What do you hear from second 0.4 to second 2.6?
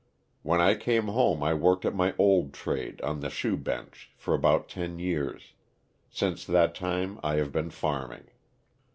When I came home I worked at my old